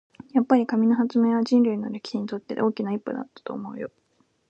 [0.31, 3.91] やっぱり、紙の発明は人類の歴史にとって大きな一歩だったと思うよ。